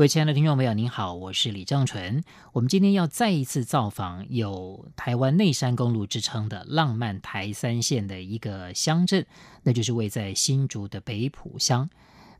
[0.00, 2.24] 各位亲爱的听众朋友，您好，我是李正纯。
[2.54, 9.26] 我们今天要再一次造访有台湾内山公路之称的浪漫台三线的一个乡镇，
[9.62, 11.90] 那就是位在新竹的北埔乡。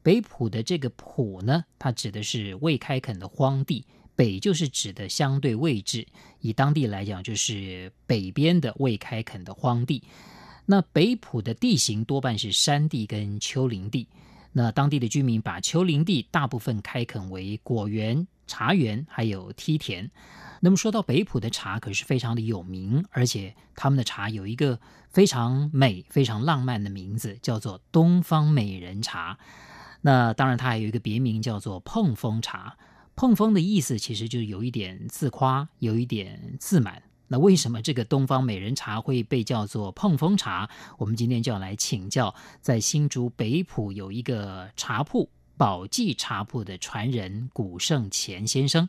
[0.02, 3.85] 北埔的这个埔呢，它指的是未开垦的荒地，
[4.16, 6.07] 北就是指的相对位置，
[6.41, 10.02] 以当地来讲就是北边的未开垦的荒地。
[10.65, 14.09] 那北埔的地形多半是山地跟丘陵地。
[14.53, 20.11] 那当地的居民把丘陵地大部分开垦为果园、茶园，还有梯田。
[20.61, 29.39] 那么说到北埔的茶，可是非常的有名，而且他们的茶有一个非常美、非常浪漫的名字，叫做东方美人茶。
[30.02, 32.77] 那当然，它还有一个别名叫做碰风茶。
[33.17, 37.02] 碰风的意思其实就是有一点自夸，有一点自满。
[37.33, 40.69] 那为什么这个东方美人茶会被叫做碰风茶？
[40.99, 48.89] 我们今天就要来请教，在新竹北埔有一个茶铺宝记茶铺的传人古胜干先生。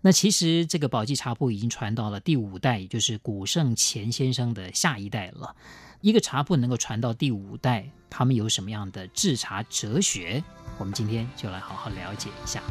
[0.00, 5.54] 那其实这个宝记茶铺已经传到了第五代，也就是古胜干先生的下一代了。
[6.00, 10.42] 一个茶铺能够传到第五代，他们有什么样的制茶哲学？
[10.78, 12.62] 我们今天就来好好了解一下。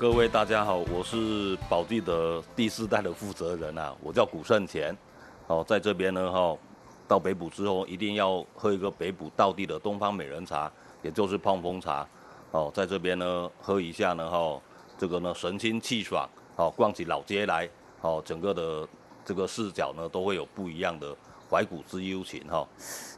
[0.00, 4.96] 各位大家好，我是宝记的第四代的负责人啊，我叫古胜前。
[5.48, 6.56] 哦，在这边呢，哈，
[7.08, 10.70] 到北埔之后一定要喝一个北埔道地的东方美人茶，
[11.02, 12.06] 也就是碰风茶。
[12.52, 14.60] 哦，在这边呢喝一下呢，哈，
[14.96, 17.68] 这个呢神清气爽，哦，逛起老街来，
[18.00, 18.88] 哦，整个的
[19.24, 21.12] 这个视角呢都会有不一样的
[21.50, 22.64] 怀古之幽情，哈。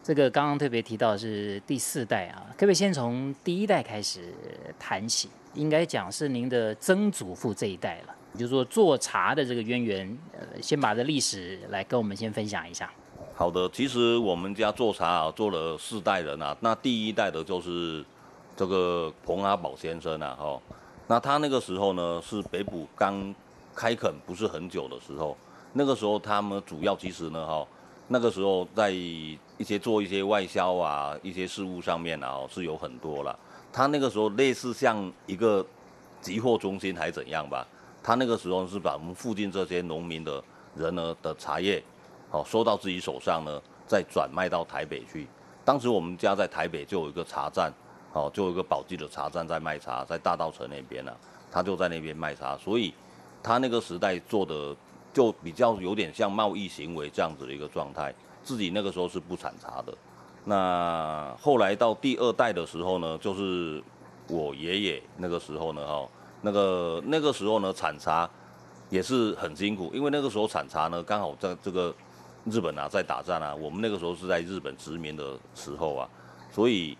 [0.02, 4.32] 这个刚刚特别提到是第四代啊，可不可以先从第一代开始
[4.78, 5.28] 谈起？
[5.54, 12.90] 应该讲是您的曾祖父这一代了，就是说做茶的这个渊源，呃，先把这历史来跟我们先分享一下。
[13.34, 18.04] 好的，其实我们家做茶啊，做了四代人啊，那第一代的就是
[18.54, 20.60] 这个彭阿宝先生啊，哈，
[21.06, 23.34] 那他那个时候呢是北埔刚
[23.74, 25.36] 开垦不是很久的时候，
[25.72, 27.66] 那个时候他们主要其实呢，哈，
[28.08, 33.36] 那个时候在一些做一些外销啊，一些事务上面啊，是有很多了。
[33.72, 35.64] 他那个时候类似像一个
[36.20, 37.66] 集货中心还怎样吧？
[38.02, 40.42] 他那个时候是把我们附近这些农民的
[40.74, 41.82] 人呢的茶叶，
[42.30, 45.26] 好收到自己手上呢，再转卖到台北去。
[45.64, 47.72] 当时我们家在台北就有一个茶站，
[48.12, 51.12] 哦就有一个宝记的茶站在卖茶，在大稻城那边呢，
[51.50, 52.56] 他就在那边卖茶。
[52.56, 52.92] 所以
[53.42, 54.74] 他那个时代做的
[55.12, 59.94] 就比较有点像贸易行为这样子的一个状态，自己那个时候是不产茶的。
[60.44, 63.82] 那后来到第二代的时候呢，就是
[64.26, 66.08] 我爷爷那个时候呢，哈，
[66.40, 68.28] 那个那个时候呢，产茶
[68.88, 71.94] 也是很辛苦，因为那个时候产茶呢，刚好在这个
[72.46, 76.08] 日本啊在打仗啊，我们那个时候是在日本殖民的时候啊，
[76.50, 76.96] 所以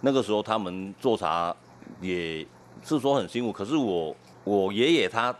[0.00, 1.54] 那个时候他们做茶
[2.00, 2.46] 也
[2.84, 3.50] 是说很辛苦。
[3.50, 4.14] 可是我
[4.44, 5.34] 我爷爷他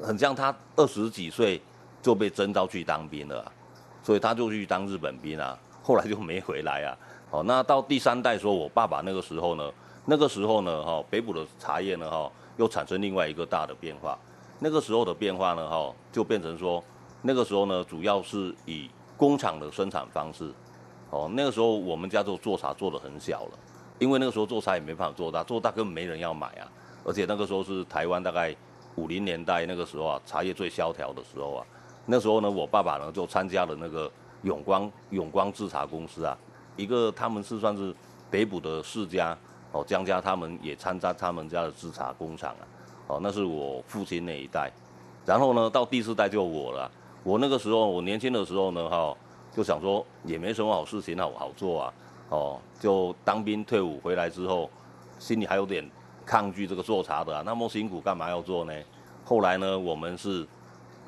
[0.00, 1.60] 很像他二十几岁
[2.00, 3.52] 就被征召去当兵了，
[4.02, 5.58] 所以他就去当日本兵啊。
[5.86, 6.96] 后来就没回来啊。
[7.30, 9.70] 好，那到第三代说，我爸爸那个时候呢，
[10.06, 14.18] 那个时候呢，哈，北埔的茶叶呢，哈，又产生另外一个大的变化。
[14.60, 16.82] 那个时候的变化呢，哈，就变成说，
[17.20, 20.50] 那个时候呢，主要是以工厂的生产方式。
[21.10, 23.58] 哦，那个时候我们家就做茶做的很小了，
[23.98, 26.64] 因为那个时候做茶也没办法做大，做大根本没人要买啊。
[27.04, 28.56] 而且那个时候是台湾大概
[28.94, 31.66] 五零年代那个时候啊，茶叶最萧条的时候啊。
[32.06, 34.10] 那时候呢，我爸爸呢就参加了那个。
[34.44, 36.36] 永光永光制茶公司啊，
[36.76, 37.92] 一个他们是算是
[38.30, 39.36] 北埔的世家
[39.72, 42.62] 哦，江家他们也参加他们家的制茶工厂啊，
[43.08, 44.70] 哦，那是我父亲那一代，
[45.26, 46.90] 然后呢，到第四代就我了。
[47.22, 49.16] 我那个时候我年轻的时候呢，哈，
[49.50, 51.94] 就想说也没什么好事情好好做啊，
[52.28, 54.70] 哦，就当兵退伍回来之后，
[55.18, 55.88] 心里还有点
[56.26, 58.74] 抗拒这个做茶的，那么辛苦干嘛要做呢？
[59.24, 60.46] 后来呢，我们是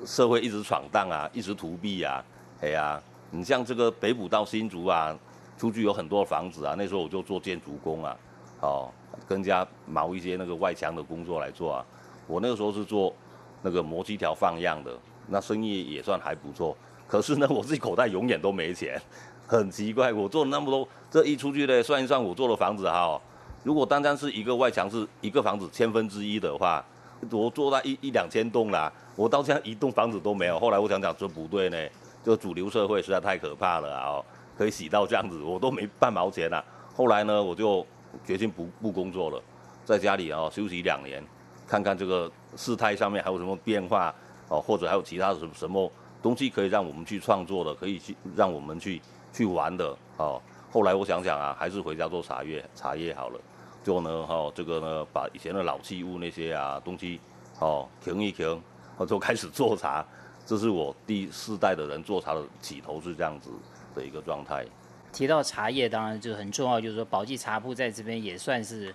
[0.07, 2.25] 社会一直闯荡啊，一直图弊啊，
[2.63, 3.03] 哎呀。
[3.31, 5.17] 你像这个北埔到新竹啊，
[5.59, 6.75] 出去有很多房子啊。
[6.79, 8.17] 那时候我就做建筑工啊，
[8.61, 8.91] 哦，
[9.29, 11.85] 跟家毛一些那个外墙的工作来做啊。
[12.27, 13.15] 我那个时候是做
[13.63, 14.97] 那个磨漆条放样的，
[15.29, 16.77] 那生意也算还不错。
[17.07, 19.01] 可是呢，我自己口袋永远都没钱，
[19.47, 20.13] 很奇怪。
[20.13, 23.21] 我做了那么多，这一出去呢，算一算，我做的房子哈，
[23.63, 26.85] 如果单单是一个外墙是一个房子千分之一的话，
[27.31, 30.59] 我做到一一两千栋啦，我到现在一栋房子都没有。
[30.59, 31.79] 后来我想想这不对呢，
[32.27, 34.21] 这个主流社会实在太可怕了啊！
[34.59, 36.65] 可以洗到这样子，我都没半毛钱啦。
[36.93, 37.87] 后来呢，我就
[38.25, 39.41] 决定不不工作了，
[39.85, 41.25] 在家里啊休息两年，
[41.69, 44.13] 看看这个事态上面还有什么变化
[44.49, 45.89] 哦，或者还有其他什什么
[46.21, 49.01] 东西可以让我们去创作的，可以去让我们去
[49.33, 50.43] 去玩的哦。
[50.73, 53.41] 后来我想想啊，还是回家做茶叶茶叶好了。
[53.85, 57.21] 就呢，哈、哦，这个呢，把以前的老器物那些啊东西，
[57.61, 58.61] 哦，停一停，
[58.97, 60.05] 我就开始做茶。
[60.47, 63.51] 这是我第四代的人做茶的起头是这样子
[63.97, 64.65] 的一个状态。
[65.13, 68.95] 提到茶叶，当然就很重要，就是说宝记茶铺在这边也算是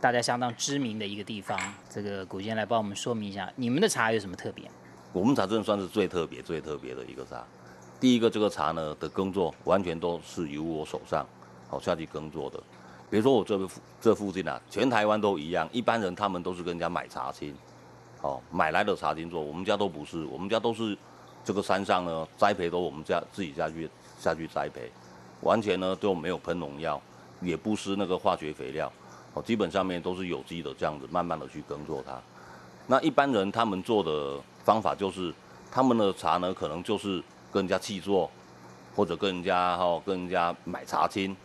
[0.00, 1.56] 大家相当知名的一个地方。
[1.88, 4.68] 这个古先来帮我们说明一下，你们的茶有什么特别？
[5.12, 7.44] 我们茶真的算是最特别、最特别的一个茶。
[8.00, 11.24] 第一个，这个茶呢的耕作完全都是由我手上
[11.68, 12.58] 好下去耕作的。
[13.10, 15.68] 比如说我这附这附近啊，全台湾都一样。
[15.72, 17.54] 一般人他们都是跟人家买茶青，
[18.22, 19.40] 哦，买来的茶青做。
[19.40, 20.96] 我们家都不是，我们家都是
[21.44, 23.88] 这个山上呢栽培都我们家自己下去
[24.18, 24.90] 下去栽培，
[25.42, 27.00] 完全呢都没有喷农药，
[27.40, 28.92] 也不施那个化学肥料，
[29.34, 32.20] 哦，基本上面都是有机的这样子，慢慢的去耕作它。
[32.86, 35.32] 那一般人他们做的方法就是，
[35.70, 37.22] 他们的茶呢可能就是
[37.52, 38.30] 跟人家契作，
[38.96, 41.36] 或者跟人家哈、哦、跟人家买茶青。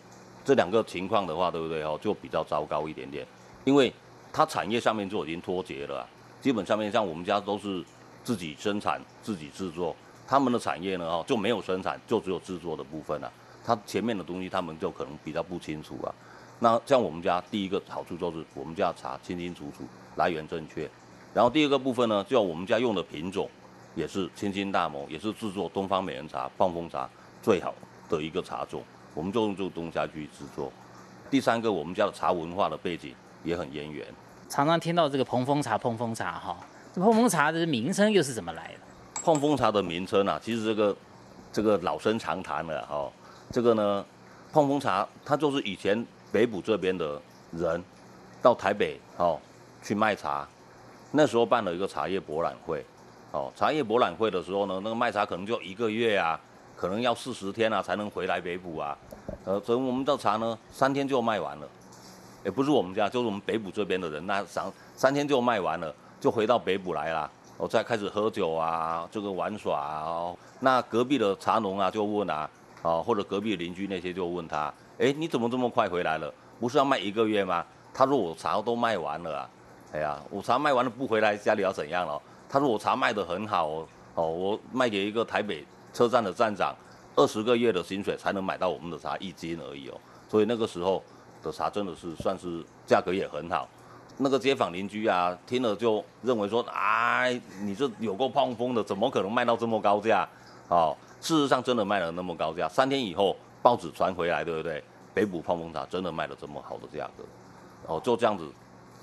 [0.45, 1.97] 这两个情况的话，对不对哦？
[2.01, 3.25] 就比较糟糕一点点，
[3.63, 3.93] 因为
[4.33, 6.05] 它产业上面就已经脱节了。
[6.43, 7.81] 基本上面像我们家都是
[8.21, 9.95] 自己生产、自己制作，
[10.27, 13.31] 他们的产业呢哦就没有生产，就只有制作的部分了。
[13.63, 16.13] 它前面的东西他们就可能比较不清楚啊。
[16.59, 19.85] 那像我们家第一个好处就是我们家茶清清楚楚，
[20.17, 20.89] 来源正确。
[21.33, 23.49] 然后第二个部分呢，就我们家用的品种
[23.95, 27.09] 也是青青大谋，也是制作东方美人茶、放风茶
[27.41, 27.73] 最好
[28.09, 28.83] 的一个茶种。
[29.13, 30.69] 我们就用这个东家去制作。
[31.31, 33.15] 第三个，我们家的茶文化的背景
[33.45, 34.05] 也很渊源。
[34.49, 36.57] 常常听到这个蓬风茶，蓬风茶哈，
[36.93, 38.79] 这蓬风茶的名称又是怎么来的？
[39.23, 40.95] 蓬风茶的名称啊，其实这个
[41.51, 43.11] 这个老生常谈了哈。
[43.51, 44.05] 这个呢，
[44.51, 47.83] 蓬风茶它就是以前北埔这边的人
[48.41, 49.39] 到台北哦
[49.81, 50.47] 去卖茶，
[51.11, 52.85] 那时候办了一个茶叶博览会，
[53.31, 56.39] 哦，茶叶博览会的时候呢，那个卖茶可能就一个月啊。
[56.75, 58.97] 可能要四十天啊才能回来北埔啊，
[59.45, 61.67] 呃，所以我们的茶呢，三天就卖完了，
[62.43, 72.49] 也不是我们家，就是我们北埔这边的人，那三三天就卖完了，就回到北埔来了，我再开始喝酒啊，这个玩耍啊，那隔壁的茶农啊就问啊，
[72.81, 76.33] 啊，或者隔壁邻居那些就问他，哎，你怎么这么快回来了？
[76.59, 77.65] 不是要卖一个月吗？
[77.93, 79.49] 他说我茶都卖完了啊，
[79.93, 82.21] 哎呀，我茶卖完了不回来家里要怎样了？
[82.49, 85.65] 他说我茶卖得很好哦，哦，我卖给一个台北。
[85.93, 86.75] 车站的站长，
[87.15, 89.93] 二十个月的薪水才能买到我们的茶一斤而已哦，
[90.27, 91.03] 所以那个时候
[91.43, 93.67] 的茶真的是算是价格也很好。
[94.17, 100.27] 那个街坊邻居啊，听了就认为说，哎，你这有够膨风的，怎么可能卖到这么高价？
[100.69, 102.69] 哦，事实上真的卖了那么高价。
[102.69, 104.83] 三天以后报纸传回来，对不对？
[105.15, 107.23] 北埔膨风茶真的卖了这么好的价格，
[107.85, 108.51] 哦，就这样子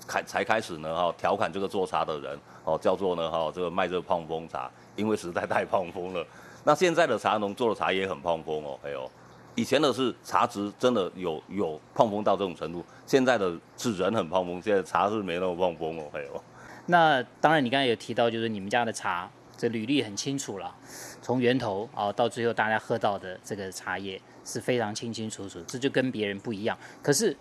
[0.05, 6.25] 开才开始呢哈、哦，调侃这个做茶的人哦，叫做呢哈、哦，这个卖这个膨风茶，因为实在太膨风了。
[6.63, 9.09] 那现在的茶农做的茶也很膨风哦，还有
[9.55, 16.43] 以前的是茶质真的有有碰风到这种程度，现在的是人很碰风，现在茶是没那么碰风哦，还有。
[16.85, 20.73] 那当然，你刚才有提到，就是你们家的茶这履历很清楚了，
[21.21, 26.77] 从源头啊到最后大家喝到的这个茶叶是非常清清楚楚，这就跟别人不一样。
[27.03, 27.35] 可是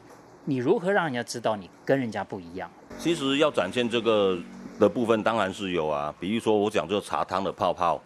[0.44, 2.70] 你如何让人家知道你跟人家不一样？
[2.98, 4.36] 其实要展现这个
[4.78, 8.00] 的部分当然是有啊，比如说我讲这个茶汤的泡泡。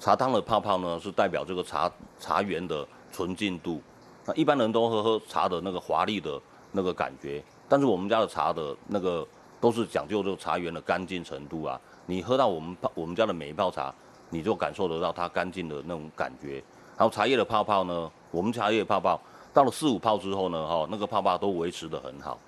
[0.00, 3.80] 茶汤的泡泡呢，是代表这个茶茶园的纯净度。
[4.24, 6.40] 那一般人都喝喝茶的那个华丽的
[6.72, 9.26] 那个感觉，但是我们家的茶的那个
[9.60, 11.80] 都是讲究这个茶园的干净程度啊。
[12.06, 13.94] 你喝到我们泡我们家的每一泡茶，
[14.30, 16.62] 你就感受得到它干净的那种感觉。
[16.96, 19.20] 然后茶叶的泡泡呢，我们茶叶泡泡
[19.52, 22.38] 到了四五泡之后呢，哈，那个泡泡都维持得很好，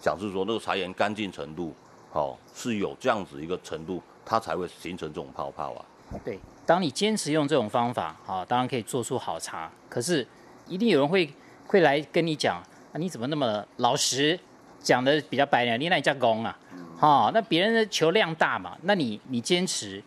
[0.00, 1.74] 讲是说那个茶园干净程度，
[2.12, 5.84] 哦是有这样子一个程度，它才会形成这种泡泡啊。
[6.24, 6.38] 对。
[6.66, 9.70] 当你坚持用这种方法，啊，当然可以做出好茶。
[9.88, 10.26] 可是，
[10.68, 11.32] 一定有人会
[11.66, 12.56] 会来跟你讲，
[12.92, 14.38] 啊，你怎么那么老实？
[14.82, 16.58] 讲的比较白点，你那叫公啊，
[16.98, 18.78] 哈，那别人的求量大嘛。
[18.84, 20.02] 那你你坚持，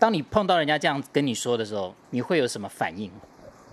[0.00, 3.08] 当你碰到人家这样跟你说的时候，你会有什么反应？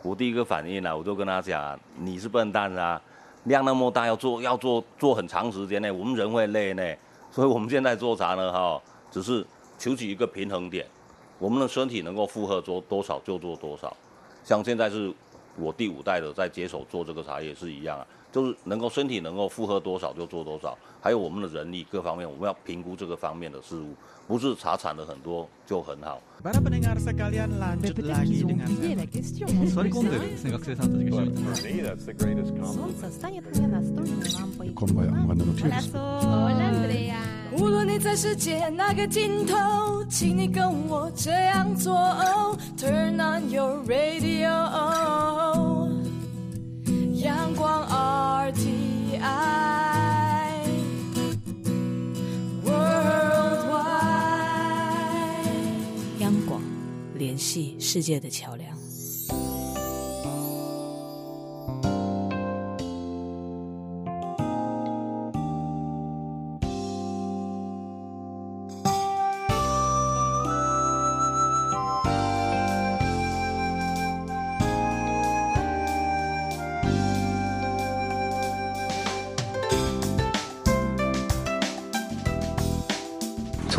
[0.04, 3.02] 我第一个反应呢，我就跟他讲，你是笨蛋啊，
[3.46, 6.84] 量那么大，要做要做做很长时间呢，我们人会累呢。
[7.32, 9.44] 所以我们现在做茶呢，哈，只是
[9.80, 10.86] 求取一个平衡点。
[11.44, 13.94] 我们的身体能够负荷做多少就做多少，
[14.46, 15.14] 像现在是
[15.58, 23.94] 我第五代的在接手做这个茶叶是一样啊，就是能够身体能够负荷多少就做多少，还有我们的人力各方面，我们要评估这个方面的事物，
[24.26, 26.22] 不是茶产的很多就很好。
[38.04, 41.96] 在世界那个尽头，请你跟我这样做。
[42.78, 44.50] Turn on your radio，
[47.14, 47.88] 阳光
[48.52, 48.60] RTI，Worldwide，
[56.20, 56.62] 央广
[57.16, 58.83] 联系世界的桥梁。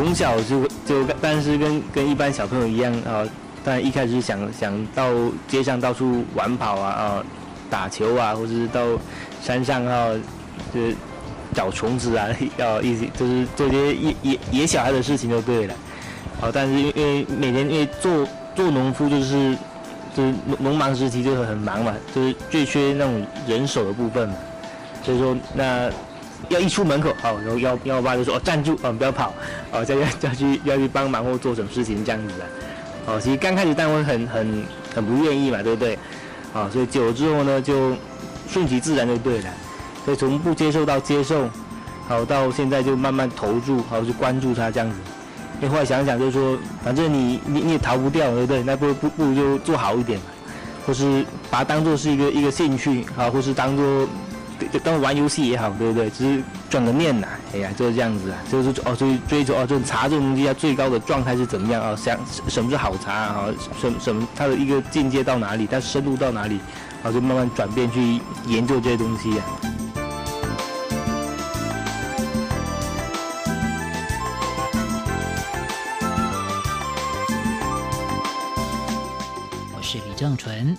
[0.05, 3.25] 从小就就，但是跟跟一般小朋友一样啊，
[3.65, 5.11] 但一开始想想到
[5.49, 7.25] 街上到处玩跑啊啊，
[7.71, 8.83] 打球啊，或者是到
[9.43, 10.09] 山上啊，
[10.75, 10.81] 就
[11.55, 15.75] 找虫子啊，要 一些就是做些野野野小孩的事情就对了。
[16.39, 19.57] 好，但是因为每天因为做做农夫就是
[20.15, 24.35] 就是农农忙时期就是很忙嘛，就是最缺那种人手的部分嘛，
[25.03, 25.91] 所以说那。
[26.51, 29.33] 要一出门口，好，然后要要我爸就说哦，站住，哦，不要跑，
[29.73, 32.45] 哦，再要要去要去帮忙或做什么事情这样子的，
[33.07, 34.65] 哦，其实刚开始当然很很
[34.95, 35.99] 很不愿意嘛，对不对？
[36.53, 37.97] 啊，所以久了之后呢，就
[38.47, 39.51] 顺其自然就对了，
[40.05, 41.49] 所以从不接受到接受，
[42.07, 44.97] 好，到现在就慢慢投入，好，就关注他这样子。
[45.61, 48.63] 因为后来想想就是说，反正你你你也逃不掉，对不对？
[48.63, 50.27] 那不不不如就做好一点嘛，
[50.87, 54.07] 或是把它当做是一个一个兴趣，好，或是当做。
[54.75, 56.11] 就当玩游戏也好，对不对？
[56.11, 58.37] 只是转个念呐，哎呀，就是这样子啊。
[58.51, 61.95] 就是哦，追追求哦，这种茶这种东西，它最高的状态是怎么样啊？
[61.95, 63.47] 想什么是好茶啊？
[63.81, 65.65] 什么什么它的一个境界到哪里？
[65.65, 66.59] 它深入到哪里？
[67.05, 69.47] 然后就慢慢转变去研究这些东西啊。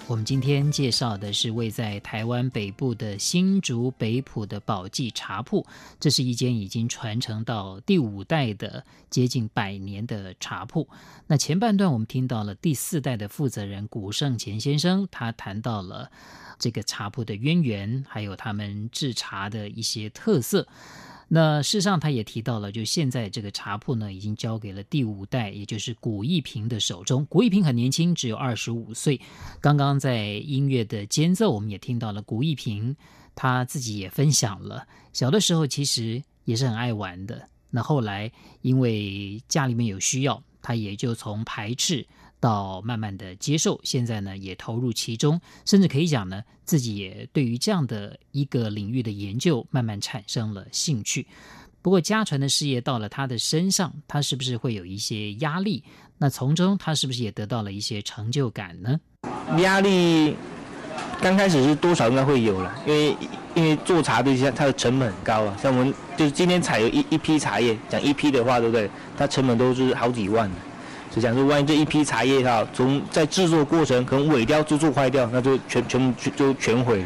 [0.08, 5.65] 我们今天介绍的是位在台湾北部的新竹北埔的宝记茶铺，
[6.00, 10.88] 这是一间已经传承到第五代的接近百年的茶铺。
[11.27, 16.10] 那前半段我们听到了第四代的负责人古圣前先生，他谈到了
[16.58, 20.68] 这个茶铺的渊源，还有他们制茶的一些特色。
[21.27, 27.25] 那事实上，他也提到了，就现在这个茶铺呢，已经交给了第五代，也就是古一平的手中。
[27.25, 29.20] 古一平很年轻，只有二十五岁。
[29.60, 32.96] 刚刚在音乐的间奏，我们也听到了古一平
[33.34, 37.50] 他自己也分享了，小的时候其实也是很爱玩的。
[37.72, 42.05] 那后来因为家里面有需要，他也就从排斥。
[42.39, 51.25] 到慢慢的接受，现在呢也投入其中，甚至可以讲呢，自己也对于这样的一个领域的研究慢慢产生了兴趣。
[51.82, 55.84] 不过家传的事业到了他的身上，他是不是会有一些压力？
[56.18, 59.00] 那从中他是不是也得到了一些成就感呢？
[59.60, 60.36] 压力
[61.22, 63.18] 刚开始是多少应该会有了，因为
[63.54, 68.89] 因为做茶的像它的成本很高啊，像我们就是今天采有一一批茶叶，讲一批的话，对不对？
[69.18, 70.56] 它成本都是好几万的。
[71.15, 77.05] 就讲说，万一这一批茶叶哈，从在制作过程可能萎掉就做坏掉，那就全全部就全毁了，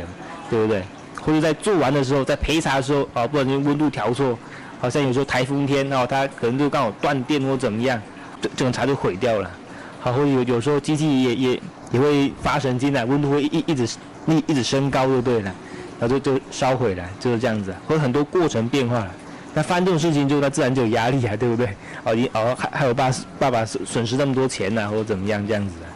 [0.49, 0.81] 对不对？
[1.21, 4.35] 或者在做完的时候，在焙茶的时候啊，不小心温度调错，
[4.81, 8.01] 好像有时候台风天啊，它可能就刚好断电或怎么样，
[8.41, 9.51] 这整个茶就毁掉了。
[9.99, 11.61] 好，或者有有时候机器也也
[11.91, 13.87] 也会发神经的，温度会一一直
[14.25, 15.53] 一一直升高就对了，
[15.99, 19.07] 然后就就烧毁了，就是这样子，会有很多过程变化。
[19.53, 21.75] 那发生这种事情，就他自然就有压力啊，对不对？
[22.03, 25.89] 哦，你哦，还还有爸爸爸损失那么多钱呐、啊，或者怎么样这样子啊？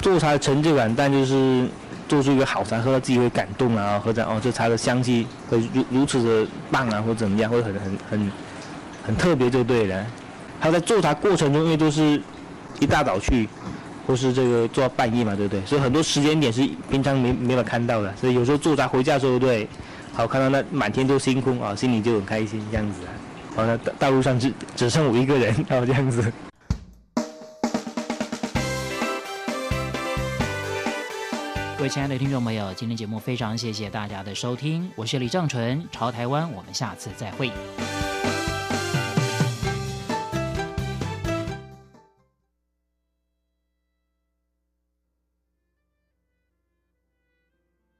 [0.00, 1.68] 做茶的成就感，但就是
[2.08, 8.32] 做出一个好茶，喝到自己会感动啊，喝着哦，这茶的香气会如如此的棒啊，或者怎么样，会很很很
[9.06, 10.06] 很特别就对了。
[10.58, 12.20] 还有在做茶过程中，因为都是
[12.80, 13.46] 一大早去，
[14.06, 15.64] 或是这个做到半夜嘛，对不对？
[15.66, 19.68] 所以很多时间点是平常没没法看到的，所以有时候做茶回家的时候，对。
[20.16, 23.10] 好，看到那满天都星空啊，心里就很开心，这样子啊。
[23.56, 26.22] 好，那大路上只只剩我一个人，然后这样子。
[31.76, 37.50] 各位亲爱的听众朋友，今天节目非常谢谢大家的收听，我是李正淳，朝台湾，我们下次再会。